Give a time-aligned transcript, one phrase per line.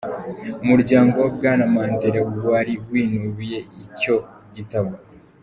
[0.63, 2.19] Umuryango wa Bwana Mandela
[2.49, 4.15] wari winubiye icyo
[4.55, 4.91] gitabo.